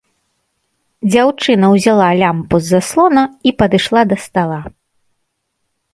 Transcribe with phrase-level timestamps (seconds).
[1.11, 4.59] Дзяўчына ўзяла лямпу з заслона і падышла да стала.